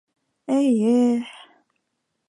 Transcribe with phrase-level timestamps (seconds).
[0.55, 1.09] Эйе-е...